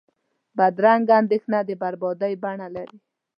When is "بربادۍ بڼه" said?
1.81-2.67